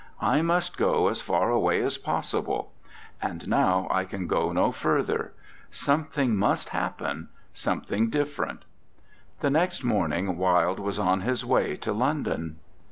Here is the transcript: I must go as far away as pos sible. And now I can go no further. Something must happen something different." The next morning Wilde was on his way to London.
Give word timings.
I 0.23 0.41
must 0.41 0.79
go 0.79 1.09
as 1.09 1.21
far 1.21 1.51
away 1.51 1.79
as 1.83 1.99
pos 1.99 2.33
sible. 2.33 2.69
And 3.21 3.47
now 3.47 3.87
I 3.91 4.03
can 4.03 4.25
go 4.25 4.51
no 4.51 4.71
further. 4.71 5.31
Something 5.69 6.35
must 6.35 6.69
happen 6.69 7.29
something 7.53 8.09
different." 8.09 8.65
The 9.41 9.51
next 9.51 9.83
morning 9.83 10.37
Wilde 10.39 10.79
was 10.79 10.97
on 10.97 11.21
his 11.21 11.45
way 11.45 11.75
to 11.75 11.93
London. 11.93 12.57